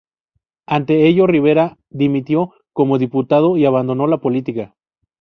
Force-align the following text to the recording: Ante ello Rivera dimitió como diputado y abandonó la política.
Ante 0.65 1.05
ello 1.07 1.27
Rivera 1.27 1.77
dimitió 1.91 2.55
como 2.73 2.97
diputado 2.97 3.55
y 3.55 3.65
abandonó 3.67 4.07
la 4.07 4.17
política. 4.17 4.73